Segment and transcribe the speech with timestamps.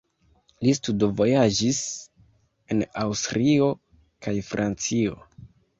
[0.67, 1.83] Li studvojaĝis
[2.77, 3.73] en Aŭstrio
[4.27, 5.21] kaj Francio.